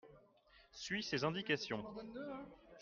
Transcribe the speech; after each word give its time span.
suis 0.71 1.03
ses 1.03 1.23
indications. 1.23 1.85